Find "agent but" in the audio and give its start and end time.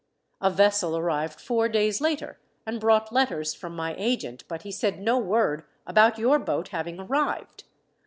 3.99-4.63